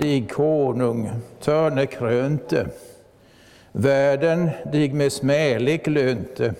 [0.00, 1.10] dig konung,
[1.40, 2.66] törnekrönte,
[3.72, 6.54] världen dig med smälek lönte.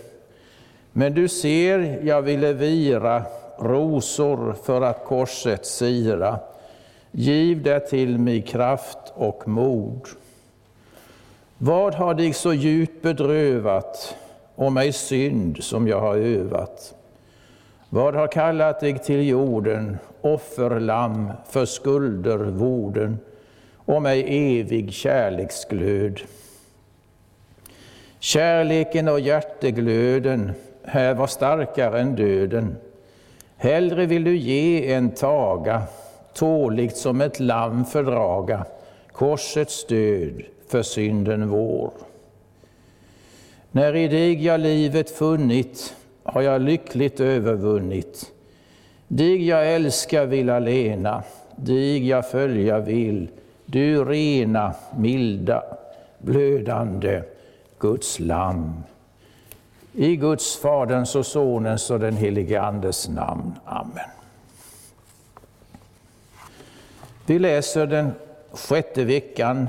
[0.93, 3.23] Men du ser, jag ville vira
[3.59, 6.39] rosor för att korset sira.
[7.11, 10.01] Giv det till mig kraft och mod.
[11.59, 14.17] Vad har dig så djupt bedrövat
[14.55, 16.95] och mig synd som jag har övat?
[17.89, 23.19] Vad har kallat dig till jorden, offerlamm för skulder vorden
[23.91, 24.25] och mig
[24.61, 26.21] evig kärleksglöd?
[28.19, 30.53] Kärleken och hjärteglöden
[30.85, 32.77] här var starkare än döden.
[33.57, 35.83] Hellre vill du ge än taga,
[36.35, 38.65] tåligt som ett lamm fördraga,
[39.13, 41.91] korsets död för synden vår.
[43.71, 48.33] När i dig jag livet funnit, har jag lyckligt övervunnit.
[49.09, 51.23] Dig jag älskar vill alena,
[51.57, 53.29] dig jag följa vill,
[53.71, 55.63] du rena, milda,
[56.19, 57.23] blödande
[57.79, 58.83] Guds lamm.
[59.93, 63.59] I Guds, Faderns och Sonens och den helige Andes namn.
[63.65, 64.11] Amen.
[67.27, 68.13] Vi läser den
[68.53, 69.69] sjätte veckan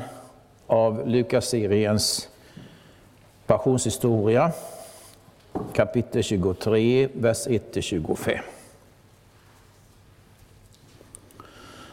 [0.68, 2.30] av Lukas-seriens
[3.45, 4.51] passionshistoria,
[5.74, 8.39] kapitel 23, vers 1-25.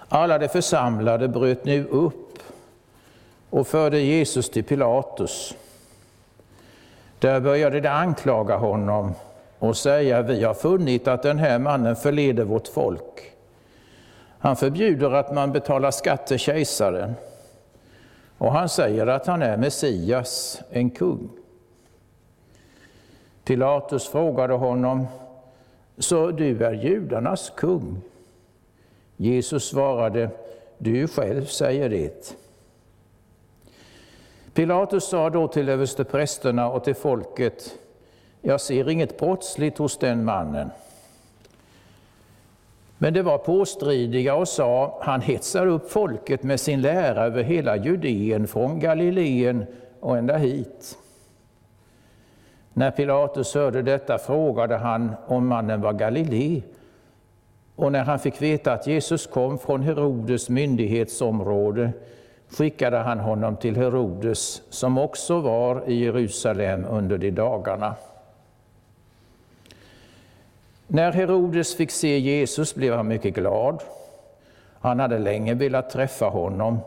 [0.09, 2.39] Alla de församlade bröt nu upp
[3.51, 5.55] och förde Jesus till Pilatus.
[7.19, 9.15] Där började de anklaga honom
[9.59, 13.33] och säga, vi har funnit att den här mannen förleder vårt folk.
[14.39, 17.15] Han förbjuder att man betalar skatt till kejsaren.
[18.39, 21.31] Och han säger att han är Messias, en kung.
[23.45, 25.07] Pilatus frågade honom,
[25.99, 28.01] så du är judarnas kung?
[29.21, 30.31] Jesus svarade,
[30.79, 32.37] du själv säger det.
[34.55, 37.79] Pilatus sa då till översteprästerna och till folket,
[38.43, 40.71] jag ser inget brottsligt hos den mannen.
[42.99, 47.77] Men det var påstridiga och sa, han hetsar upp folket med sin lära över hela
[47.77, 49.67] Judeen, från Galileen
[50.01, 50.99] och ända hit.
[52.73, 56.63] När Pilatus hörde detta frågade han om mannen var Galilei.
[57.79, 61.93] Och när han fick veta att Jesus kom från Herodes myndighetsområde
[62.49, 67.95] skickade han honom till Herodes, som också var i Jerusalem under de dagarna.
[70.87, 73.83] När Herodes fick se Jesus blev han mycket glad.
[74.81, 76.79] Han hade länge velat träffa honom,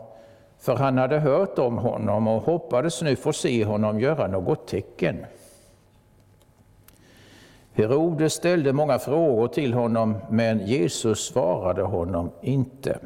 [0.58, 5.26] för han hade hört om honom och hoppades nu få se honom göra något tecken.
[7.74, 12.98] Herodes ställde många frågor till honom, men Jesus svarade honom inte.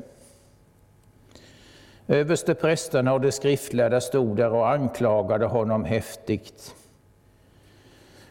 [2.08, 6.74] Översteprästerna och de skriftlärda stod där och anklagade honom häftigt.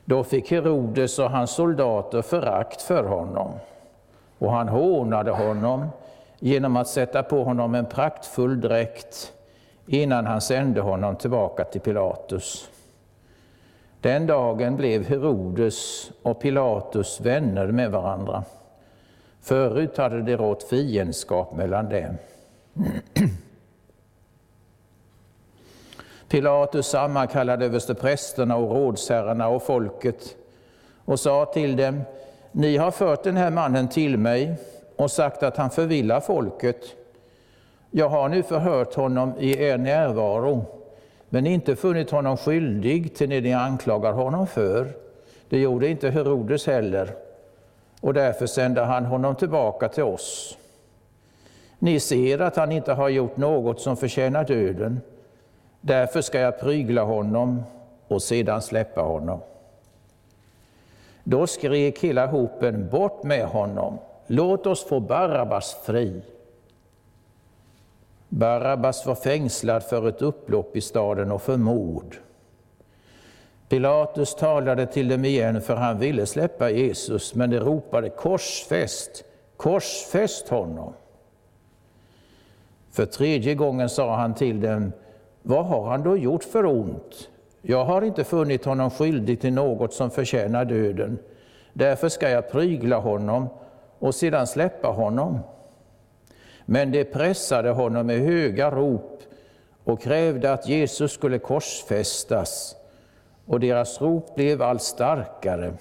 [0.06, 3.52] Då fick Herodes och hans soldater förakt för honom,
[4.40, 5.88] och han hånade honom
[6.40, 9.34] genom att sätta på honom en praktfull dräkt
[9.88, 12.70] innan han sände honom tillbaka till Pilatus.
[14.01, 18.44] Den dagen blev Herodes och Pilatus vänner med varandra.
[19.42, 22.18] Förut hade det rått fiendskap mellan dem.
[26.27, 30.36] Pilatus sammankallade översteprästerna och rådsherrarna och folket
[31.06, 32.01] och sa till dem,
[32.51, 34.56] ni har fört den här mannen till mig
[34.95, 36.81] och sagt att han förvillar folket.
[37.91, 40.65] Jag har nu förhört honom i er närvaro,
[41.30, 44.88] men inte funnit honom skyldig till det ni anklagar honom för.
[45.50, 47.16] Det gjorde inte Herodes heller,
[48.01, 50.57] och därför sände han honom tillbaka till oss.
[51.80, 55.01] Ni ser att han inte har gjort något som förtjänar döden.
[55.81, 57.63] Därför ska jag prygla honom
[58.07, 59.39] och sedan släppa honom.
[61.24, 66.22] Då skrek hela hopen, bort med honom, låt oss få Barabbas fri.
[68.36, 72.15] Barabbas var fängslad för ett upplopp i staden och för mord.
[73.70, 79.24] Pilatus talade till dem igen, för han ville släppa Jesus, men de ropade korsfäst,
[79.58, 80.94] korsfäst honom.
[82.92, 84.92] För tredje gången sa han till dem,
[85.42, 87.30] vad har han då gjort för ont?
[87.62, 91.20] Jag har inte funnit honom skyldig till något som förtjänar döden.
[91.74, 93.48] Därför ska jag prygla honom
[94.00, 95.39] och sedan släppa honom.
[96.65, 99.22] Men de pressade honom med höga rop
[99.84, 102.75] och krävde att Jesus skulle korsfästas,
[103.45, 105.74] och deras rop blev allt starkare.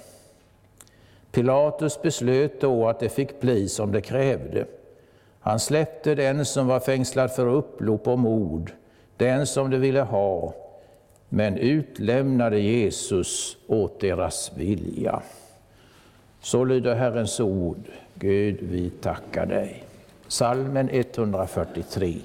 [1.32, 4.66] Pilatus beslöt då att det fick bli som de krävde.
[5.40, 8.72] Han släppte den som var fängslad för upplopp och mord,
[9.16, 10.54] den som de ville ha,
[11.28, 15.22] men utlämnade Jesus åt deras vilja.
[16.40, 17.82] Så lyder Herrens ord.
[18.14, 19.84] Gud, vi tackar dig.
[20.28, 22.24] Salmen 143.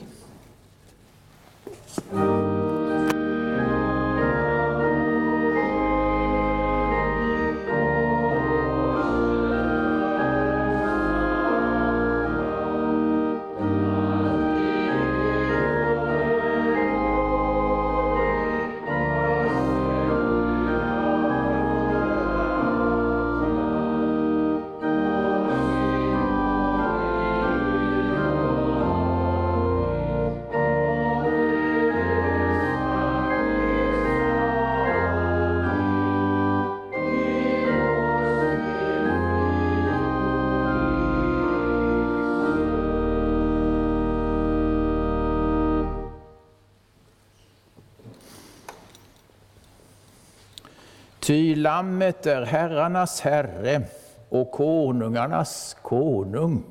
[51.30, 53.82] Ty lammet är herrarnas herre
[54.30, 56.64] och konungarnas konung.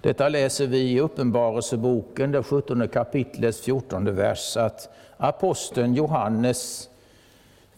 [0.00, 6.88] Detta läser vi i Uppenbarelseboken, det 17 kapitlets 14 vers, att aposteln Johannes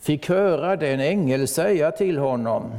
[0.00, 2.72] fick höra den ängel säga till honom,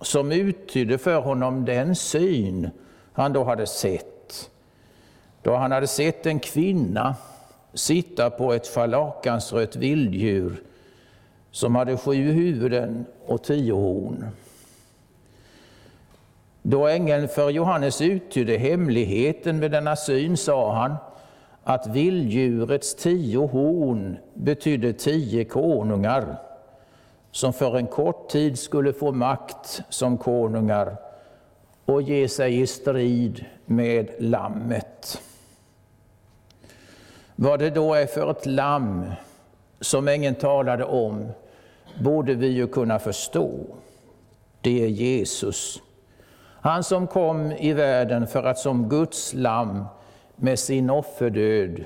[0.00, 2.70] som uttydde för honom den syn
[3.12, 4.50] han då hade sett.
[5.42, 7.14] Då han hade sett en kvinna
[7.74, 10.62] sitta på ett falakansrött vilddjur
[11.56, 14.26] som hade sju huvuden och tio horn.
[16.62, 20.94] Då ängeln för Johannes uttydde hemligheten med denna syn sa han
[21.64, 26.36] att vilddjurets tio horn betydde tio konungar
[27.30, 30.96] som för en kort tid skulle få makt som konungar
[31.84, 35.22] och ge sig i strid med Lammet.
[37.36, 39.04] Vad det då är för ett lamm
[39.80, 41.28] som ängeln talade om
[42.00, 43.50] borde vi ju kunna förstå.
[44.60, 45.82] Det är Jesus.
[46.60, 49.84] Han som kom i världen för att som Guds lamm
[50.36, 51.84] med sin offerdöd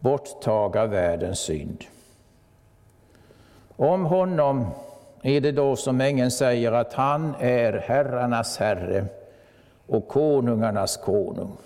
[0.00, 1.84] borttaga världens synd.
[3.76, 4.66] Om honom
[5.22, 9.04] är det då som ängeln säger att han är herrarnas herre
[9.86, 11.56] och konungarnas konung.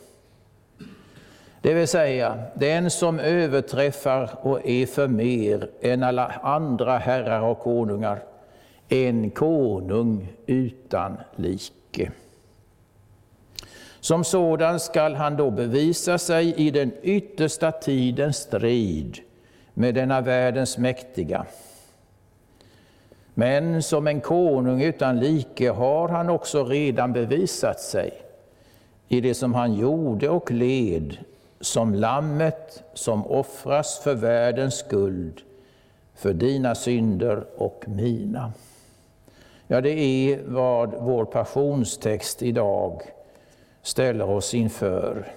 [1.63, 7.59] Det vill säga, den som överträffar och är för mer än alla andra herrar och
[7.59, 8.23] konungar,
[8.89, 12.11] en konung utan like.
[14.01, 19.19] Som sådan skall han då bevisa sig i den yttersta tidens strid
[19.75, 21.47] med denna världens mäktiga.
[23.35, 28.13] Men som en konung utan like har han också redan bevisat sig
[29.09, 31.17] i det som han gjorde och led
[31.61, 35.41] som lammet som offras för världens skuld,
[36.15, 38.53] för dina synder och mina.
[39.67, 43.03] Ja, det är vad vår passionstext idag
[43.83, 45.33] ställer oss inför.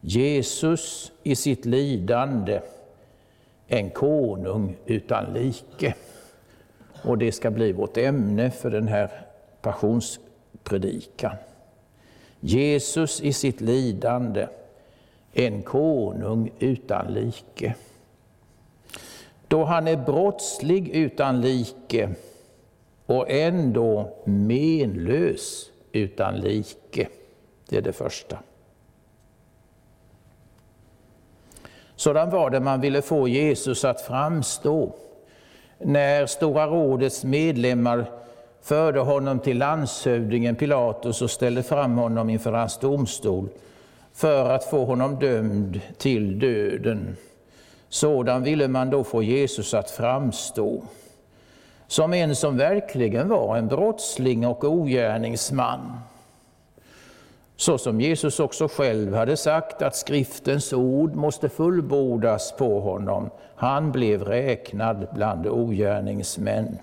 [0.00, 2.60] Jesus i sitt lidande,
[3.68, 5.94] en konung utan like.
[7.02, 9.10] Och det ska bli vårt ämne för den här
[9.60, 11.36] passionspredikan.
[12.40, 14.46] Jesus i sitt lidande,
[15.34, 17.74] en konung utan like.
[19.48, 22.08] Då han är brottslig utan like
[23.06, 27.08] och ändå menlös utan like.
[27.68, 28.38] Det är det första.
[31.96, 34.92] Sådan var det man ville få Jesus att framstå
[35.78, 38.04] när Stora rådets medlemmar
[38.62, 43.48] förde honom till landshövdingen Pilatus och ställde fram honom inför hans domstol
[44.14, 47.16] för att få honom dömd till döden.
[47.88, 50.82] Sådan ville man då få Jesus att framstå
[51.86, 55.92] som en som verkligen var en brottsling och ogärningsman.
[57.56, 63.30] Så som Jesus också själv hade sagt att skriftens ord måste fullbordas på honom.
[63.54, 66.78] Han blev räknad bland ogärningsmän.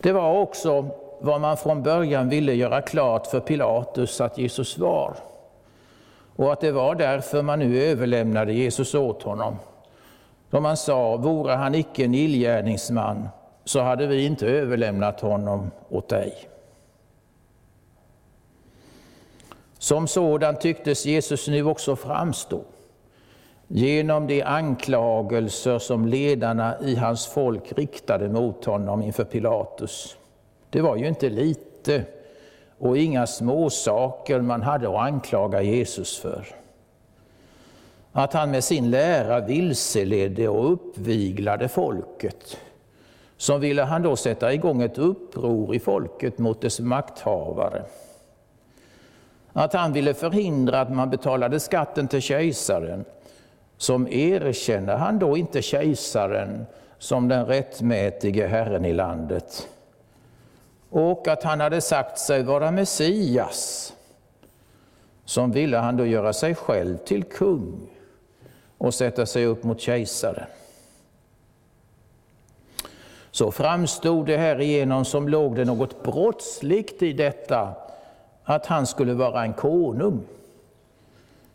[0.00, 0.90] Det var också
[1.20, 5.16] vad man från början ville göra klart för Pilatus att Jesus var.
[6.36, 9.56] Och att det var därför man nu överlämnade Jesus åt honom.
[10.50, 13.28] Då man sa, vore han icke en illgärningsman,
[13.64, 16.34] så hade vi inte överlämnat honom åt dig.
[19.78, 22.60] Som sådan tycktes Jesus nu också framstå
[23.68, 30.16] genom de anklagelser som ledarna i hans folk riktade mot honom inför Pilatus.
[30.70, 32.04] Det var ju inte lite
[32.78, 36.46] och inga småsaker man hade att anklaga Jesus för.
[38.12, 42.56] Att han med sin lära vilseledde och uppviglade folket.
[43.36, 47.82] Så ville han då sätta igång ett uppror i folket mot dess makthavare.
[49.52, 53.04] Att han ville förhindra att man betalade skatten till kejsaren.
[53.76, 56.66] Som erkänner han då inte kejsaren
[56.98, 59.68] som den rättmätige herren i landet
[60.98, 63.92] och att han hade sagt sig vara Messias,
[65.24, 67.90] som ville han då göra sig själv till kung
[68.78, 70.46] och sätta sig upp mot kejsaren.
[73.30, 77.72] Så framstod det här igenom som låg det något brottsligt i detta
[78.44, 80.20] att han skulle vara en konung,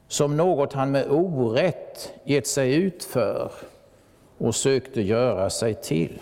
[0.07, 3.51] som något han med orätt gett sig ut för
[4.37, 6.19] och sökte göra sig till.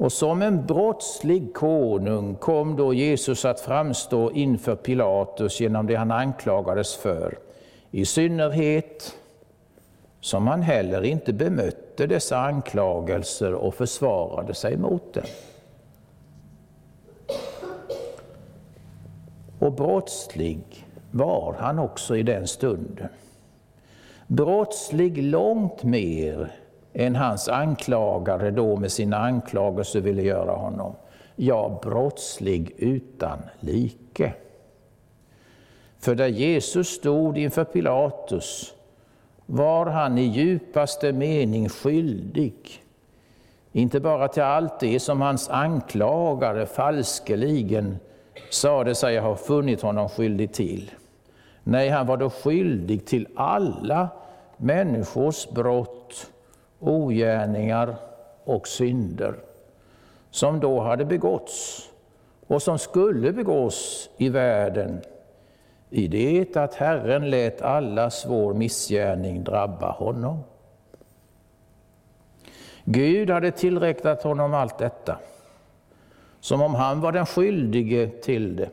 [0.00, 6.10] Och som en brottslig konung kom då Jesus att framstå inför Pilatus genom det han
[6.10, 7.38] anklagades för,
[7.90, 9.16] i synnerhet
[10.20, 15.24] som han heller inte bemötte dessa anklagelser och försvarade sig mot dem.
[19.58, 23.08] Och brottslig var han också i den stunden.
[24.26, 26.52] Brottslig långt mer
[26.92, 30.94] än hans anklagare då med sina anklagelser ville göra honom.
[31.36, 34.32] Ja, brottslig utan like.
[35.98, 38.74] För där Jesus stod inför Pilatus
[39.46, 42.54] var han i djupaste mening skyldig,
[43.72, 47.98] inte bara till allt det som hans anklagare falskeligen
[48.50, 50.90] sade sig ha funnit honom skyldig till.
[51.64, 54.08] Nej, han var då skyldig till alla
[54.56, 55.89] människors brott
[56.80, 57.96] ogärningar
[58.44, 59.34] och synder
[60.30, 61.88] som då hade begåtts
[62.46, 65.00] och som skulle begås i världen
[65.90, 70.38] i det att Herren lät alla svår missgärning drabba honom.
[72.84, 75.18] Gud hade tillräknat honom allt detta,
[76.40, 78.70] som om han var den skyldige till det,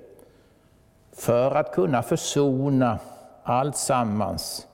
[1.13, 2.99] för att kunna försona
[3.43, 4.67] allt sammans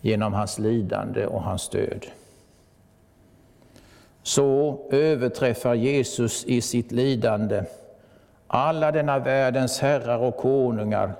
[0.00, 2.06] genom hans lidande och hans död
[4.22, 7.64] så överträffar Jesus i sitt lidande
[8.46, 11.12] alla denna världens herrar och konungar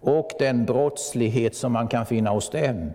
[0.00, 2.90] och den brottslighet som man kan finna hos dem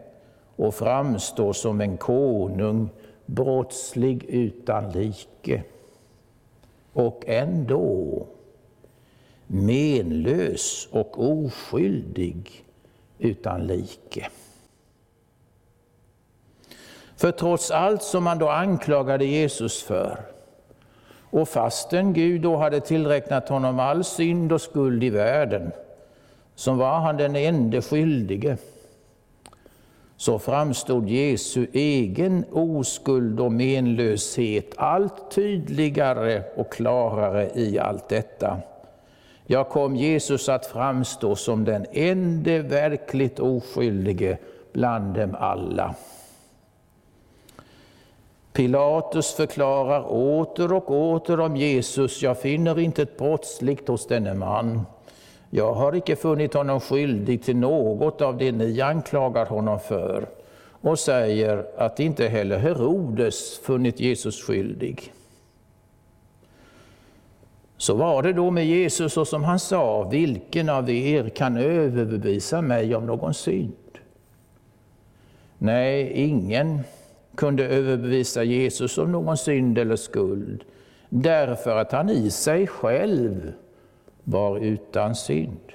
[0.55, 2.89] och framstår som en konung,
[3.25, 5.63] brottslig utan like.
[6.93, 8.25] Och ändå
[9.47, 12.65] menlös och oskyldig
[13.19, 14.29] utan like.
[17.17, 20.19] För trots allt som man då anklagade Jesus för,
[21.29, 25.71] och fastän Gud då hade tillräknat honom all synd och skuld i världen,
[26.55, 28.57] som var han den enda skyldige,
[30.17, 38.57] så framstod Jesu egen oskuld och menlöshet allt tydligare och klarare i allt detta.
[39.45, 44.37] Ja, kom Jesus att framstå som den enda verkligt oskyldige
[44.73, 45.95] bland dem alla.
[48.57, 54.81] Pilatus förklarar åter och åter om Jesus, jag finner inte ett brottsligt hos denne man.
[55.49, 60.27] Jag har icke funnit honom skyldig till något av det ni anklagar honom för
[60.81, 65.13] och säger att inte heller Herodes funnit Jesus skyldig.
[67.77, 72.61] Så var det då med Jesus och som han sa, vilken av er kan överbevisa
[72.61, 73.73] mig om någon synd?
[75.57, 76.83] Nej, ingen
[77.37, 80.63] kunde överbevisa Jesus om någon synd eller skuld,
[81.09, 83.53] därför att han i sig själv
[84.23, 85.71] var utan synd.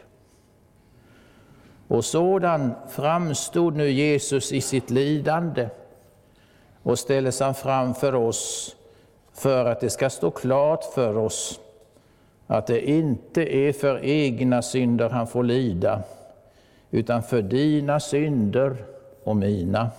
[1.88, 5.68] Och sådan framstod nu Jesus i sitt lidande
[6.83, 8.77] och ställdes han fram för oss
[9.33, 11.61] för att det ska stå klart för oss
[12.46, 16.03] att det inte är för egna synder han får lida,
[16.90, 18.77] utan för dina synder
[19.25, 19.90] och mina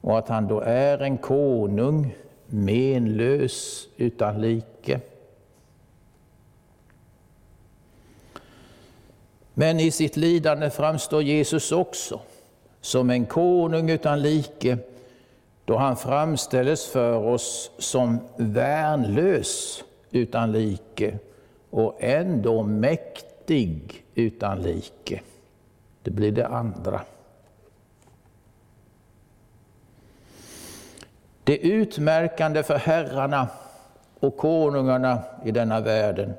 [0.00, 2.14] och att han då är en konung,
[2.46, 5.00] menlös utan like.
[9.54, 12.20] Men i sitt lidande framstår Jesus också
[12.80, 14.78] som en konung utan like,
[15.64, 21.18] då han framställs för oss som värnlös utan like
[21.70, 25.20] och ändå mäktig utan like.
[26.02, 27.00] Det blir det andra.
[31.46, 33.48] Det utmärkande för herrarna
[34.20, 36.34] och konungarna i denna världen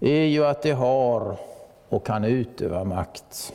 [0.00, 1.36] är ju att de har
[1.88, 3.52] och kan utöva makt.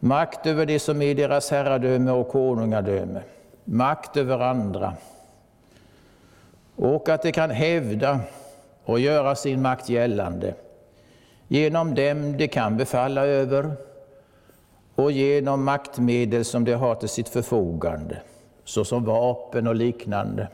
[0.00, 3.20] Makt över det som är deras herradöme och konungadöme.
[3.64, 4.94] Makt över andra.
[6.76, 8.20] Och att de kan hävda
[8.84, 10.54] och göra sin makt gällande
[11.48, 13.72] genom dem de kan befalla över
[14.94, 18.20] och genom maktmedel som de har till sitt förfogande,
[18.64, 20.48] såsom vapen och liknande.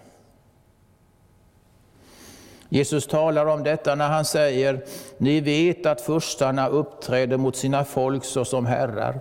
[2.69, 4.85] Jesus talar om detta när han säger,
[5.19, 9.21] ni vet att furstarna uppträder mot sina folk såsom herrar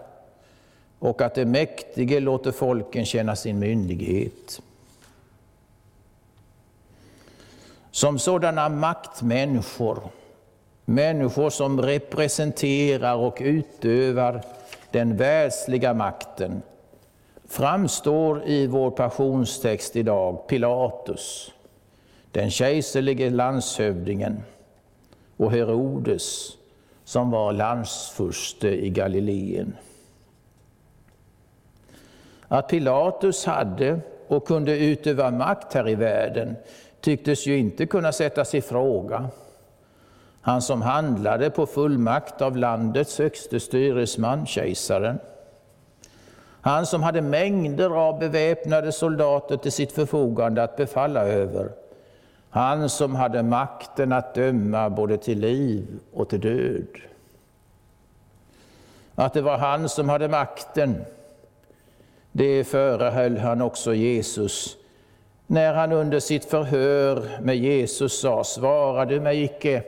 [0.99, 4.61] och att det mäktige låter folken känna sin myndighet.
[7.91, 9.99] Som sådana maktmänniskor,
[10.85, 14.41] människor som representerar och utövar
[14.91, 16.61] den världsliga makten,
[17.49, 21.53] framstår i vår passionstext idag Pilatus,
[22.31, 24.43] den kejserlige landshövdingen
[25.37, 26.49] och Herodes
[27.03, 29.77] som var landsfurste i Galileen.
[32.47, 36.55] Att Pilatus hade och kunde utöva makt här i världen
[37.01, 39.29] tycktes ju inte kunna sättas i fråga.
[40.41, 45.19] Han som handlade på fullmakt av landets högste styresman, kejsaren.
[46.61, 51.69] Han som hade mängder av beväpnade soldater till sitt förfogande att befalla över.
[52.49, 56.97] Han som hade makten att döma både till liv och till död.
[59.15, 61.01] Att det var han som hade makten,
[62.31, 64.75] det förehöll han också Jesus
[65.51, 69.83] när han under sitt förhör med Jesus sa, ”Svarar du mig icke,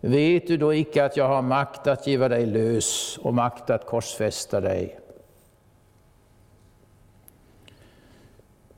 [0.00, 3.86] vet du då icke att jag har makt att giva dig lös och makt att
[3.86, 4.98] korsfästa dig?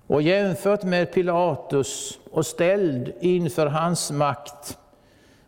[0.07, 4.79] Och jämfört med Pilatus och ställd inför hans makt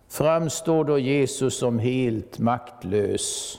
[0.08, 3.58] framstår då Jesus som helt maktlös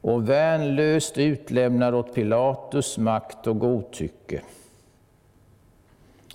[0.00, 4.40] och värnlöst utlämnad åt Pilatus makt och godtycke.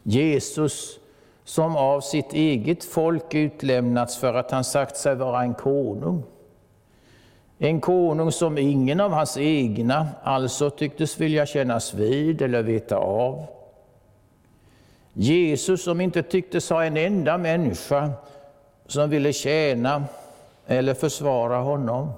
[0.04, 1.00] Jesus
[1.44, 6.24] som av sitt eget folk utlämnats för att han sagt sig vara en konung.
[7.58, 13.55] En konung som ingen av hans egna alltså tycktes vilja kännas vid eller veta av.
[15.18, 18.12] Jesus som inte tycktes ha en enda människa
[18.88, 20.04] som ville tjäna
[20.68, 22.12] eller försvara honom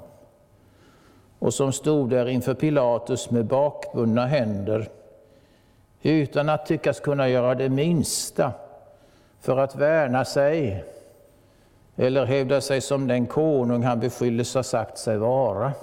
[1.40, 4.90] och som stod där inför Pilatus med bakbundna händer
[6.02, 8.52] utan att tyckas kunna göra det minsta
[9.42, 10.84] för att värna sig
[11.96, 15.74] eller hävda sig som den konung han beskylldes ha sagt sig vara.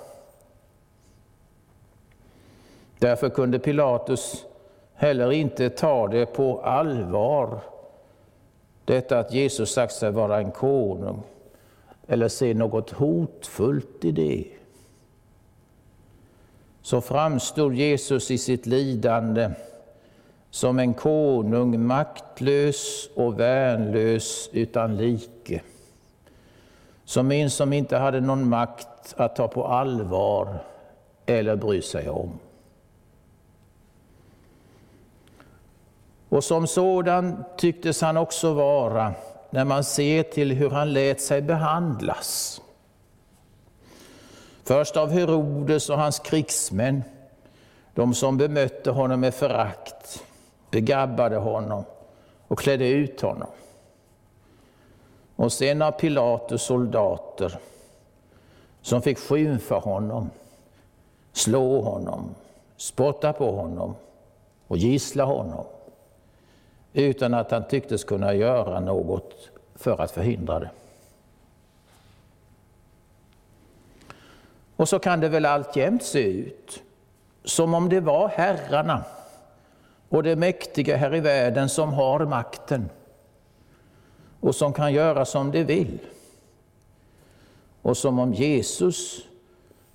[2.98, 4.44] Därför kunde Pilatus
[4.94, 7.61] heller inte tar det på allvar,
[8.85, 11.22] detta att Jesus sagt sig vara en konung,
[12.07, 14.44] eller ser något hotfullt i det.
[16.83, 19.50] Så framstod Jesus i sitt lidande
[20.50, 25.61] som en konung maktlös och värnlös utan like.
[27.04, 30.59] Som en som inte hade någon makt att ta på allvar
[31.26, 32.38] eller bry sig om.
[36.34, 39.14] Och som sådan tycktes han också vara
[39.50, 42.60] när man ser till hur han lät sig behandlas.
[44.64, 47.02] Först av Herodes och hans krigsmän,
[47.94, 50.24] de som bemötte honom med förakt
[50.70, 51.84] begabbade honom
[52.48, 53.50] och klädde ut honom.
[55.36, 57.58] Och sen av Pilatus soldater
[58.82, 60.30] som fick skymfa honom,
[61.32, 62.34] slå honom,
[62.76, 63.94] spotta på honom
[64.66, 65.64] och gissla honom
[66.94, 70.70] utan att han tycktes kunna göra något för att förhindra det.
[74.76, 76.83] Och så kan det väl alltjämt se ut,
[77.44, 79.04] som om det var herrarna
[80.09, 82.90] och det mäktiga här i världen som har makten
[84.40, 85.98] och som kan göra som de vill.
[87.83, 89.20] Och som om Jesus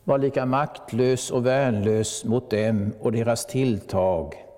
[0.04, 4.49] var lika maktlös och värnlös mot dem och deras tilltag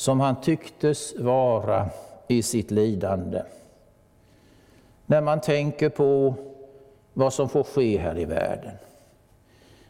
[0.00, 1.90] som han tycktes vara
[2.28, 3.42] i sitt lidande.
[5.06, 6.34] När man tänker på
[7.12, 8.72] vad som får ske här i världen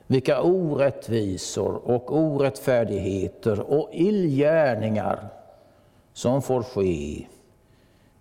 [0.06, 5.28] vilka orättvisor och orättfärdigheter och illgärningar
[6.12, 7.26] som får ske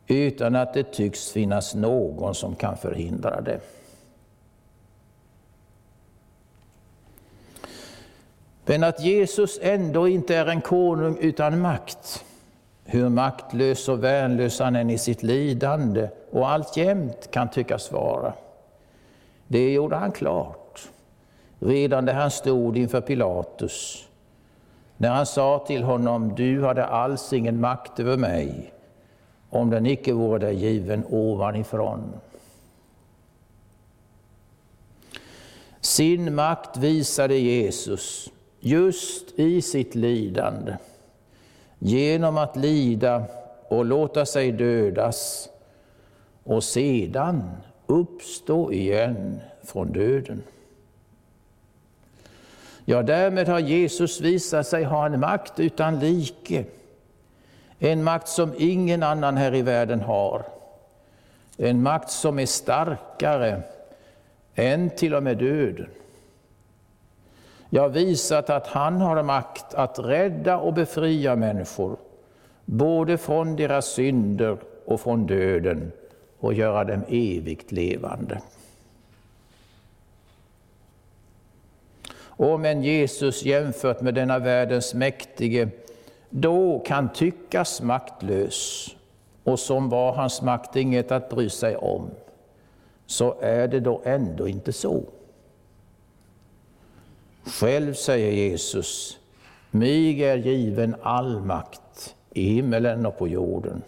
[0.08, 3.60] utan att det tycks finnas någon som kan förhindra det.
[8.70, 12.26] Men att Jesus ändå inte är en konung utan makt
[12.84, 18.34] hur maktlös och värnlös han än i sitt lidande och alltjämt kan tyckas vara.
[19.48, 20.90] Det gjorde han klart
[21.60, 24.08] redan när han stod inför Pilatus.
[24.98, 28.74] När han sa till honom, du hade alls ingen makt över mig
[29.50, 32.14] om den icke vore dig given ovanifrån.
[35.82, 38.30] Sin makt visade Jesus
[38.60, 40.78] just i sitt lidande
[41.80, 43.24] genom att lida
[43.68, 45.50] och låta sig dödas
[46.44, 47.52] och sedan
[47.88, 50.44] uppstå igen från döden.
[52.86, 56.66] Ja, därmed har Jesus visat sig ha en makt utan like.
[57.80, 60.46] En makt som ingen annan här i världen har.
[61.58, 63.62] En makt som är starkare
[64.56, 65.90] än till och med döden.
[67.70, 71.98] Jag har visat att han har makt att rädda och befria människor,
[72.66, 75.92] både från deras synder och från döden,
[76.40, 78.42] och göra dem evigt levande.
[82.22, 85.70] Om en Jesus jämfört med denna världens mäktige
[86.30, 88.88] då kan tyckas maktlös
[89.44, 92.10] och som var hans makt inget att bry sig om,
[93.06, 95.04] så är det då ändå inte så.
[97.50, 99.20] Själv säger Jesus,
[99.72, 103.82] mig är given all makt i himmelen och på jorden.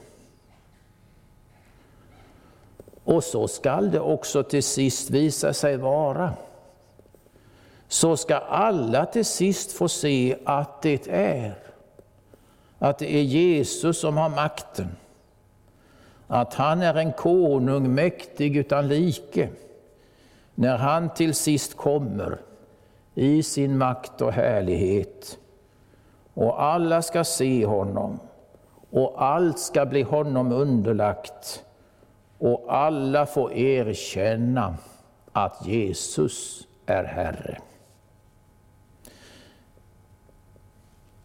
[3.04, 6.34] Och så skall det också till sist visa sig vara.
[7.88, 11.56] Så ska alla till sist få se att det är,
[12.80, 14.88] att det är Jesus som har makten.
[16.28, 19.50] Att han är en konung mäktig utan like.
[20.56, 22.38] När han till sist kommer
[23.16, 25.38] i sin makt och härlighet.
[26.34, 28.20] Och alla ska se honom
[28.90, 31.64] och allt ska bli honom underlagt
[32.38, 34.78] och alla får erkänna
[35.32, 37.58] att Jesus är Herre.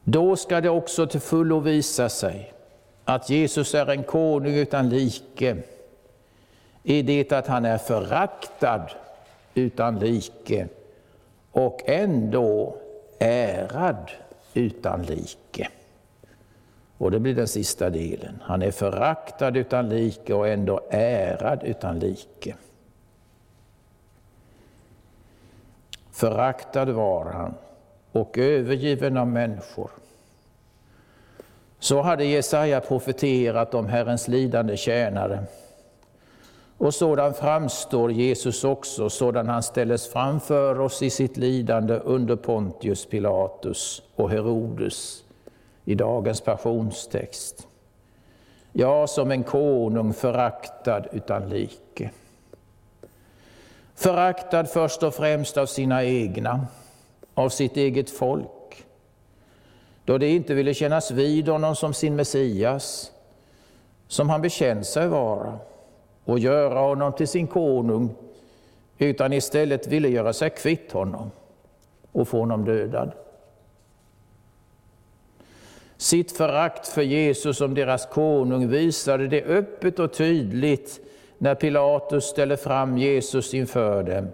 [0.05, 2.53] Då ska det också till fullo visa sig
[3.05, 5.57] att Jesus är en konung utan like,
[6.83, 8.83] i det att han är föraktad
[9.55, 10.68] utan like
[11.57, 12.77] och ändå
[13.19, 14.11] ärad
[14.55, 15.69] utan like.
[16.99, 18.38] Och det blir den sista delen.
[18.42, 22.55] Han är föraktad utan like och ändå ärad utan like.
[26.11, 27.55] Föraktad var han
[28.12, 29.90] och övergiven av människor.
[31.79, 35.45] Så hade Jesaja profeterat om Herrens lidande tjänare.
[36.79, 43.07] Och sådan framstår Jesus också, sådan han ställes framför oss i sitt lidande under Pontius
[43.07, 45.25] Pilatus och Herodes
[45.85, 47.67] i dagens passionstext.
[48.73, 52.11] Ja, som en konung föraktad utan like.
[53.95, 56.67] Föraktad först och främst av sina egna,
[57.35, 58.87] av sitt eget folk,
[60.05, 63.12] då de inte ville kännas vid honom som sin Messias,
[64.09, 65.59] som han bekänt sig vara
[66.27, 68.15] och göra honom till sin konung,
[68.99, 71.31] utan istället ville göra sig kvitt honom
[72.12, 73.12] och få honom dödad.
[75.97, 81.01] Sitt förakt för Jesus som deras konung visade det öppet och tydligt
[81.39, 84.29] när Pilatus ställde fram Jesus inför dem,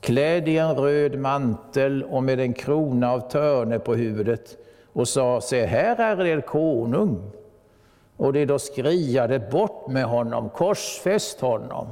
[0.00, 4.56] klädd i en röd mantel och med en krona av törne på huvudet
[4.92, 7.30] och sa, se här är er konung.
[8.16, 11.86] Och de då skriade, bort med honom, korsfäst honom.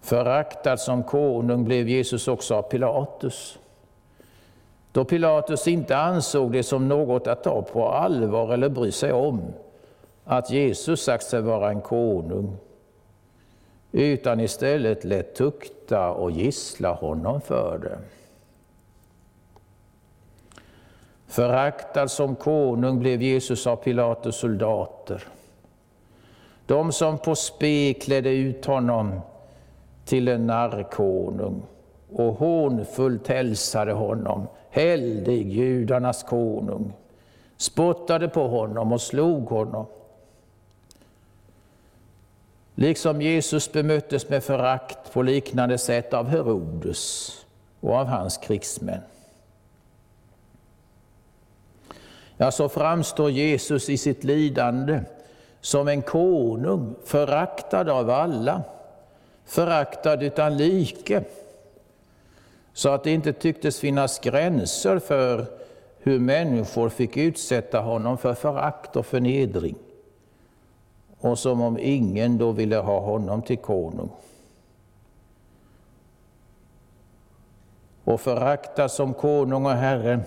[0.00, 3.58] Föraktad som konung blev Jesus också av Pilatus.
[4.92, 9.42] Då Pilatus inte ansåg det som något att ta på allvar eller bry sig om,
[10.24, 12.56] att Jesus sagt sig vara en konung,
[13.92, 17.98] utan istället lät tukta och gissla honom för det.
[21.28, 25.24] Föraktad som konung blev Jesus av Pilatus soldater.
[26.66, 29.20] De som på spe klädde ut honom
[30.04, 31.62] till en narrkonung
[32.12, 36.92] och hånfullt hälsade honom, heldig judarnas konung,
[37.56, 39.86] spottade på honom och slog honom.
[42.74, 47.32] Liksom Jesus bemöttes med förakt på liknande sätt av Herodes
[47.80, 49.00] och av hans krigsmän.
[52.40, 55.00] Ja, så framstår Jesus i sitt lidande
[55.60, 58.62] som en konung, föraktad av alla,
[59.44, 61.24] föraktad utan like.
[62.72, 65.46] Så att det inte tycktes finnas gränser för
[65.98, 69.74] hur människor fick utsätta honom för förakt och förnedring
[71.20, 74.10] och som om ingen då ville ha honom till konung.
[78.04, 80.20] Och föraktad som konung och herre,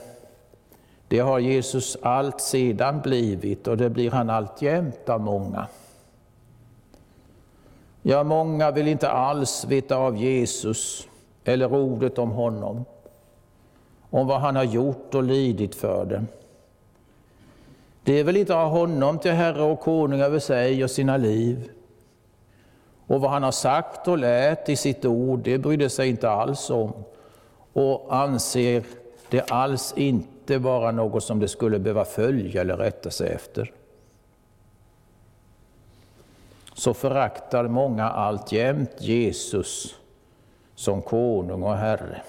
[1.12, 5.68] det har Jesus allt sedan blivit och det blir han alltjämt av många.
[8.02, 11.08] Ja, många vill inte alls veta av Jesus
[11.44, 12.86] eller ordet om honom,
[14.10, 16.28] om vad han har gjort och lidit för dem.
[18.04, 21.70] Det vill inte ha honom till herre och konung över sig och sina liv.
[23.08, 26.70] Och vad han har sagt och lärt i sitt ord, det bryr sig inte alls
[26.70, 26.94] om
[27.74, 28.84] och anser
[29.30, 33.72] det alls inte vara något som det skulle behöva följa eller rätta sig efter.
[36.74, 39.96] Så föraktar många alltjämt Jesus
[40.76, 42.22] som konung och herre.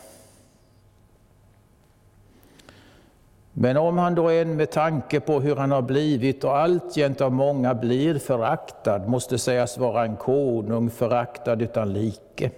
[3.52, 7.32] Men om han då än med tanke på hur han har blivit och alltjämt av
[7.32, 12.50] många blir föraktad, måste sägas vara en konung föraktad utan like,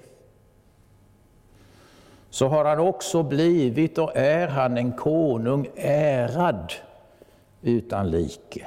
[2.35, 6.73] så har han också blivit och är han en konung ärad
[7.63, 8.67] utan like.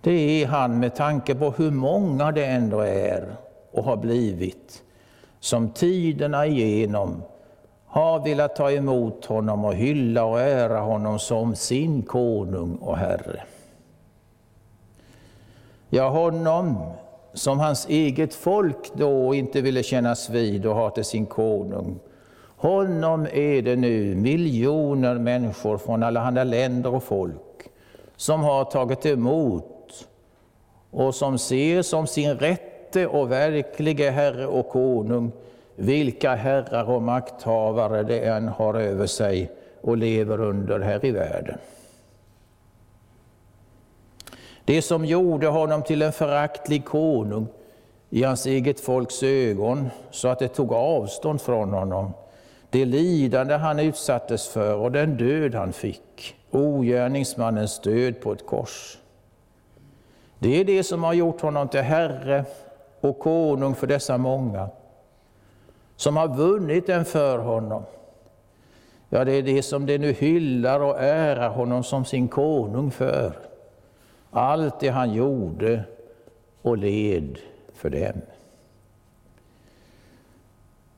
[0.00, 3.36] Det är han med tanke på hur många det ändå är
[3.70, 4.82] och har blivit,
[5.40, 7.22] som tiderna igenom
[7.86, 13.42] har velat ta emot honom och hylla och ära honom som sin konung och Herre.
[15.88, 16.94] Ja, honom
[17.34, 21.98] som hans eget folk då inte ville kännas vid och ha till sin konung.
[22.56, 27.70] Honom är det nu miljoner människor från alla andra länder och folk
[28.16, 30.06] som har tagit emot
[30.90, 35.32] och som ser som sin rätte och verklige Herre och konung
[35.76, 41.58] vilka herrar och makthavare det än har över sig och lever under här i världen.
[44.64, 47.46] Det som gjorde honom till en föraktlig konung
[48.10, 52.12] i hans eget folks ögon, så att det tog avstånd från honom,
[52.70, 58.98] det lidande han utsattes för och den död han fick, ogärningsmannens död på ett kors.
[60.38, 62.44] Det är det som har gjort honom till herre
[63.00, 64.68] och konung för dessa många
[65.96, 67.82] som har vunnit den för honom.
[69.08, 73.32] Ja, det är det som de nu hyllar och ärar honom som sin konung för.
[74.36, 75.84] Allt det han gjorde
[76.62, 77.38] och led
[77.74, 78.20] för dem.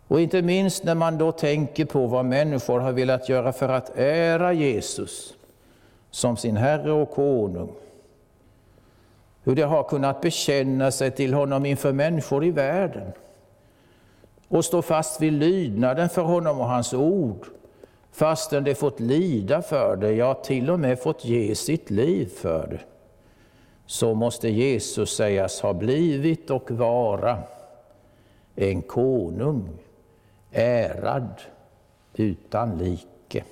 [0.09, 3.99] Och inte minst när man då tänker på vad människor har velat göra för att
[3.99, 5.35] ära Jesus
[6.11, 7.73] som sin Herre och konung.
[9.45, 13.13] Hur de har kunnat bekänna sig till honom inför människor i världen
[14.49, 17.47] och stå fast vid lydnaden för honom och hans ord,
[18.13, 22.67] fastän de fått lida för det, ja, till och med fått ge sitt liv för
[22.67, 22.96] det.
[23.87, 27.43] Så måste Jesus sägas ha blivit och vara
[28.55, 29.69] en konung,
[30.53, 31.29] ärad
[32.15, 33.45] utan like.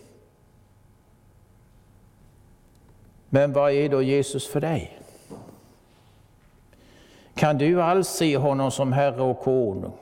[3.28, 4.98] Men vad är då Jesus för dig?
[7.34, 9.92] Kan du alls se honom som Herre och konung?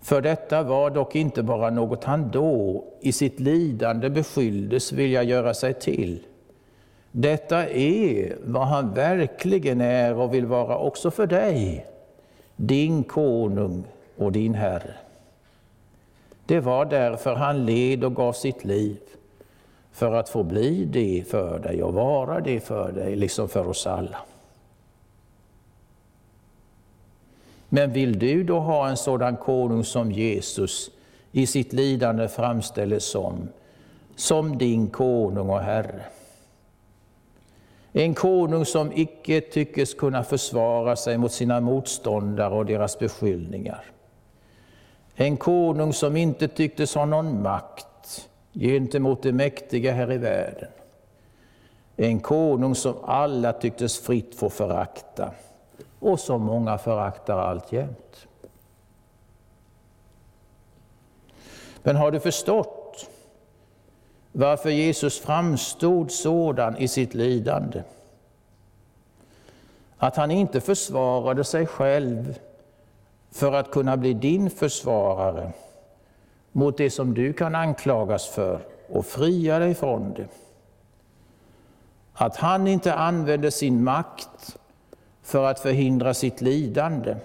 [0.00, 5.54] För detta var dock inte bara något han då i sitt lidande beskylldes vilja göra
[5.54, 6.26] sig till.
[7.12, 11.86] Detta är vad han verkligen är och vill vara också för dig,
[12.56, 13.84] din konung
[14.16, 14.94] och din Herre.
[16.46, 18.96] Det var därför han led och gav sitt liv,
[19.92, 23.86] för att få bli det för dig och vara det för dig, liksom för oss
[23.86, 24.18] alla.
[27.68, 30.90] Men vill du då ha en sådan konung som Jesus
[31.32, 33.48] i sitt lidande framställes som,
[34.16, 36.02] som din konung och Herre?
[37.92, 43.84] En konung som icke tyckes kunna försvara sig mot sina motståndare och deras beskyllningar.
[45.14, 50.68] En konung som inte tycktes ha någon makt gentemot det mäktiga här i världen.
[51.96, 55.32] En konung som alla tycktes fritt få förakta
[55.98, 58.26] och som många föraktar alltjämt.
[61.82, 62.81] Men har du förstått
[64.32, 67.82] varför Jesus framstod sådan i sitt lidande?
[69.98, 72.38] Att han inte försvarade sig själv
[73.30, 75.52] för att kunna bli din försvarare
[76.52, 80.26] mot det som du kan anklagas för och fria dig från det.
[82.12, 84.56] Att han inte använde sin makt
[85.22, 87.16] för att förhindra sitt lidande,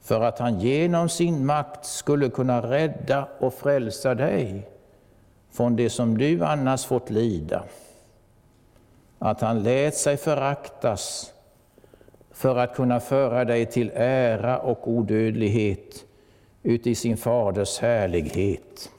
[0.00, 4.68] för att han genom sin makt skulle kunna rädda och frälsa dig
[5.50, 7.64] från det som du annars fått lida.
[9.18, 11.32] Att han lät sig föraktas
[12.30, 16.04] för att kunna föra dig till ära och odödlighet
[16.62, 18.90] uti sin faders härlighet.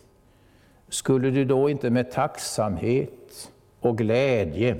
[0.90, 4.78] Skulle du då inte med tacksamhet och glädje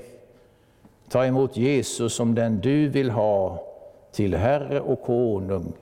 [1.08, 3.64] ta emot Jesus som den du vill ha
[4.12, 5.72] till Herre och Konung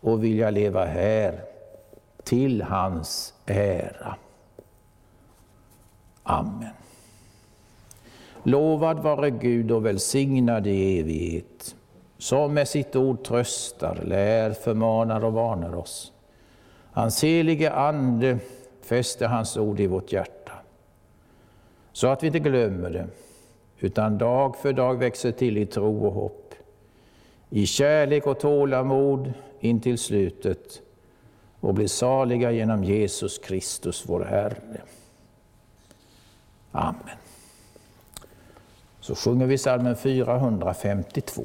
[0.00, 1.40] och vilja leva här
[2.24, 4.16] till hans ära.
[6.28, 6.68] Amen.
[8.42, 11.76] Lovad vare Gud och välsignad i evighet,
[12.18, 16.12] som med sitt ord tröstar, lär, förmanar och varnar oss.
[16.92, 18.38] Hans helige Ande
[18.82, 20.52] fäster hans ord i vårt hjärta,
[21.92, 23.06] så att vi inte glömmer det,
[23.78, 26.54] utan dag för dag växer till i tro och hopp,
[27.50, 30.82] i kärlek och tålamod in till slutet
[31.60, 34.80] och blir saliga genom Jesus Kristus, vår Herre.
[36.76, 37.16] Amen.
[39.00, 41.44] Så sjunger vi salmen 452.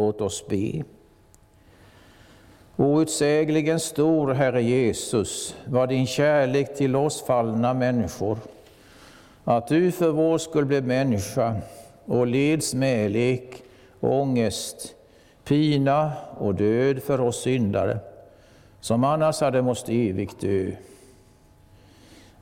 [0.00, 0.84] Låt oss be.
[2.76, 8.38] Outsägligen stor, Herre Jesus, var din kärlek till oss fallna människor,
[9.44, 11.56] att du för vår skull blev människa
[12.04, 13.62] och led smälek,
[14.00, 14.94] ångest,
[15.44, 17.98] pina och död för oss syndare,
[18.80, 20.70] som annars hade måst evigt dö.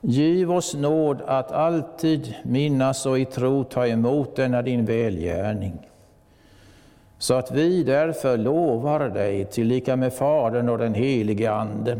[0.01, 5.88] Giv oss nåd att alltid minnas och i tro ta emot denna din välgärning
[7.19, 11.99] så att vi därför lovar dig tillika med Fadern och den helige Ande.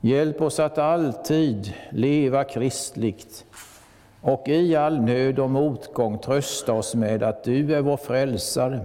[0.00, 3.44] Hjälp oss att alltid leva kristligt
[4.20, 8.80] och i all nöd och motgång trösta oss med att du är vår frälsare,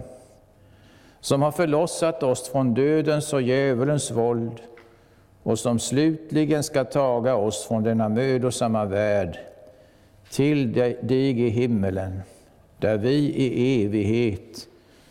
[1.21, 4.61] som har förlossat oss från dödens och djävulens våld
[5.43, 9.39] och som slutligen ska taga oss från denna mödosamma värld
[10.31, 12.21] till dig i himmelen,
[12.79, 14.67] där vi i evighet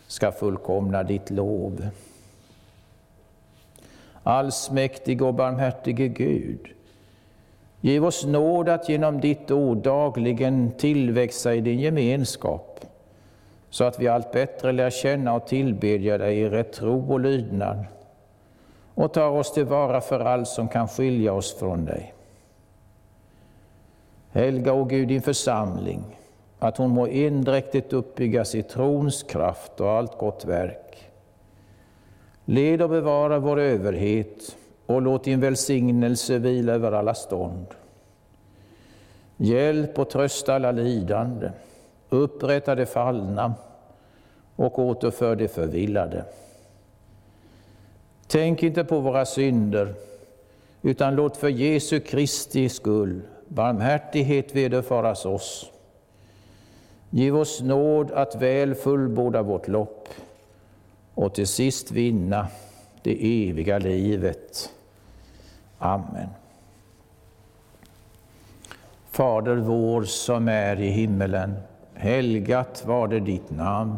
[0.07, 1.87] ska fullkomna ditt lov.
[4.23, 6.67] Allsmäktige och barmhärtige Gud,
[7.81, 12.85] giv oss nåd att genom ditt ord dagligen tillväxa i din gemenskap,
[13.69, 17.85] så att vi allt bättre lär känna och tillbedja dig i rätt tro och lydnad
[18.95, 22.13] och tar oss tillvara för allt som kan skilja oss från dig.
[24.31, 26.18] Helga, o Gud, din församling,
[26.59, 31.09] att hon må endräktigt uppbyggas i trons kraft och allt gott verk.
[32.45, 37.65] Led och bevara vår överhet och låt din välsignelse vila över alla stånd.
[39.37, 41.51] Hjälp och trösta alla lidande,
[42.09, 43.53] upprätta de fallna
[44.55, 46.25] och återför de förvillade.
[48.27, 49.93] Tänk inte på våra synder,
[50.81, 55.71] utan låt för Jesu Kristi skull barmhärtighet vederfaras oss.
[57.09, 60.09] Giv oss nåd att väl fullborda vårt lopp
[61.13, 62.47] och till sist vinna
[63.03, 64.69] det eviga livet.
[65.77, 66.29] Amen.
[69.11, 71.53] Fader vår som är i himmelen.
[71.93, 73.97] Helgat var det ditt namn.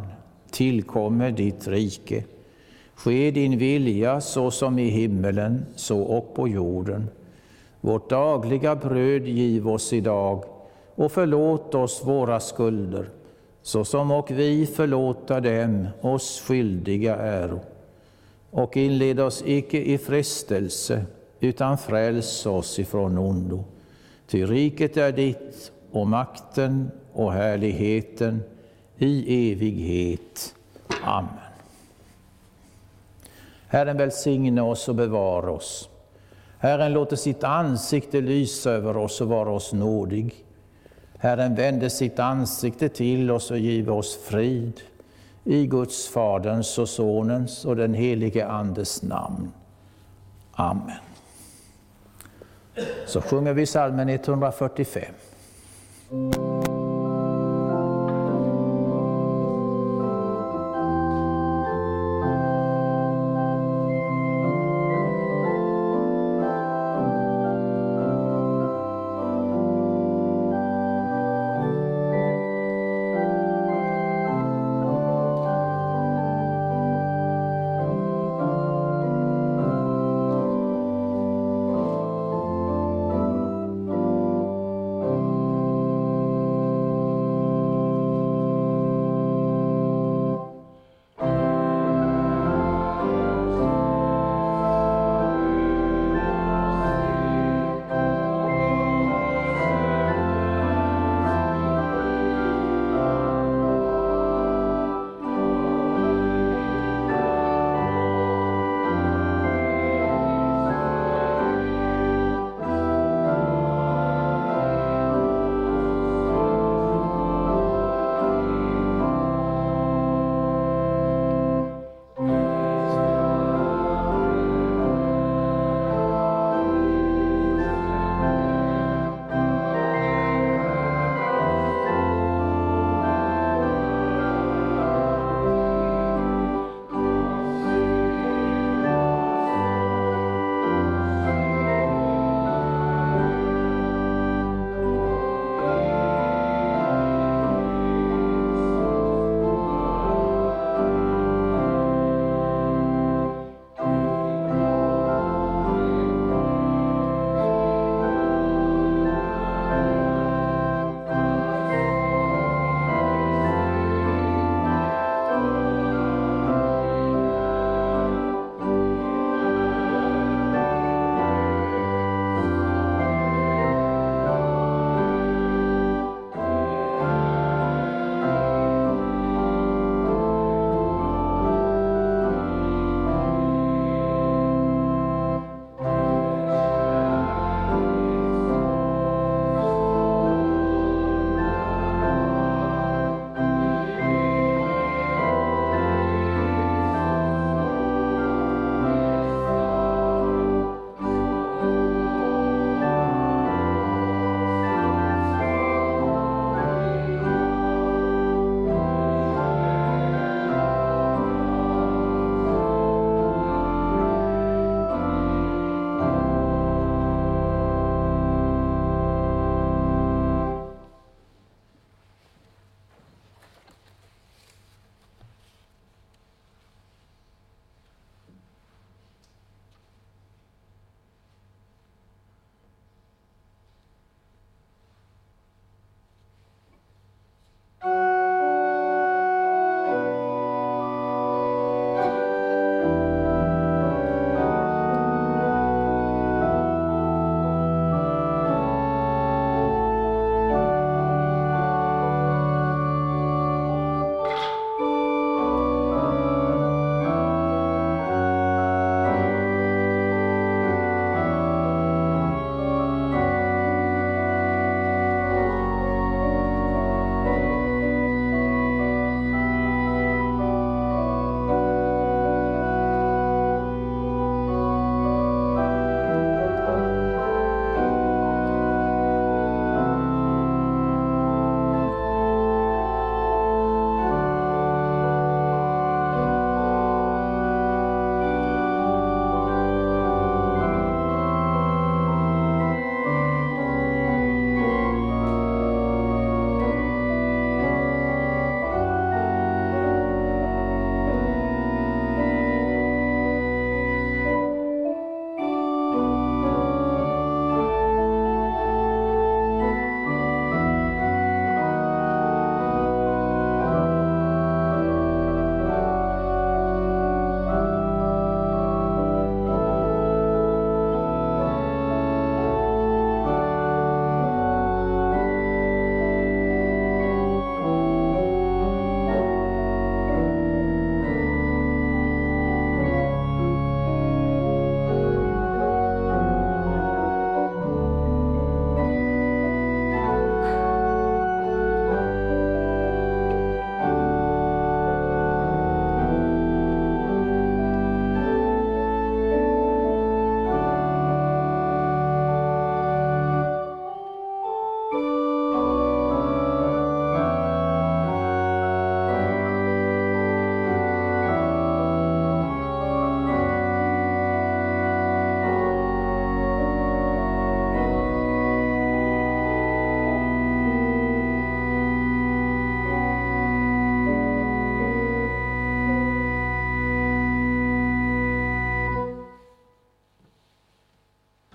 [0.52, 2.24] Tillkommer ditt rike.
[2.96, 7.10] Ske din vilja så som i himmelen, så och på jorden.
[7.82, 10.44] Vårt dagliga bröd giv oss idag
[11.02, 13.10] och förlåt oss våra skulder,
[13.62, 17.60] såsom och vi förlåta dem oss skyldiga äro.
[18.52, 21.06] Och inled oss icke i frestelse,
[21.40, 23.64] utan fräls oss ifrån ondo.
[24.28, 28.44] Ty riket är ditt och makten och härligheten
[28.98, 30.56] i evighet.
[31.04, 31.30] Amen.
[33.68, 35.90] Herren välsigne oss och bevara oss.
[36.58, 40.46] Herren låter sitt ansikte lysa över oss och vara oss nådig.
[41.22, 44.82] Herren vände sitt ansikte till oss och give oss frid.
[45.44, 49.52] I Guds, Faderns och Sonens och den helige Andes namn.
[50.52, 50.98] Amen.
[53.06, 55.04] Så sjunger vi salmen 145.